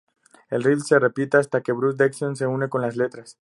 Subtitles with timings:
[0.49, 3.29] El riff se repite hasta que Bruce Dickinson se une con las letras.